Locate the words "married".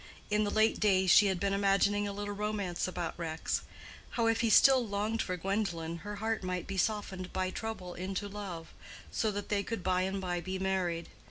10.57-11.09